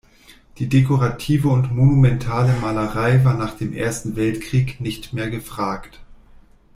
[0.57, 5.99] Die dekorative und monumentale Malerei war nach dem Ersten Weltkrieg nicht mehr gefragt.